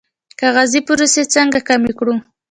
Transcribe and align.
کاغذي 0.39 0.79
پروسې 0.87 1.23
څنګه 1.33 1.59
کمې 1.67 1.93
کړو؟ 1.99 2.15